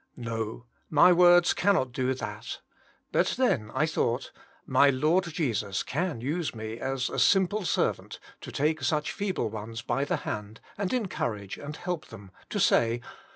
[0.33, 2.59] "No; my words can not do that.
[3.11, 4.31] But tjien I thought,
[4.65, 9.83] my Lord Jesus can use me as a simple servant to take such feeble ones
[9.83, 13.01] by the hand and encourage and help them; to say.